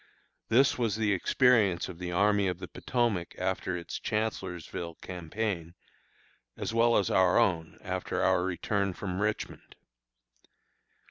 This 0.49 0.79
was 0.79 0.95
the 0.95 1.13
experience 1.13 1.87
of 1.87 1.99
the 1.99 2.11
Army 2.11 2.47
of 2.47 2.57
the 2.57 2.67
Potomac 2.67 3.35
after 3.37 3.77
its 3.77 3.99
Chancellorsville 3.99 4.95
campaign, 4.95 5.75
as 6.57 6.73
well 6.73 6.97
as 6.97 7.11
our 7.11 7.37
own 7.37 7.77
after 7.83 8.23
our 8.23 8.41
return 8.43 8.93
from 8.93 9.21
Richmond. 9.21 9.75